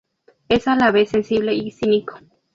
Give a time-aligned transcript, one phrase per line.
[0.49, 2.15] Es a la vez sensible y cínico.